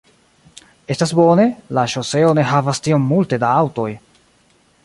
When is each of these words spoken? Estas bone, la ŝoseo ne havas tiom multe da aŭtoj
Estas 0.95 1.13
bone, 1.19 1.45
la 1.79 1.85
ŝoseo 1.95 2.33
ne 2.39 2.47
havas 2.55 2.83
tiom 2.89 3.07
multe 3.13 3.43
da 3.45 3.55
aŭtoj 3.63 3.91